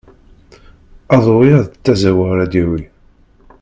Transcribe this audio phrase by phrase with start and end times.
[1.15, 2.83] Aḍu-ya d tazawwa ara d-yawi.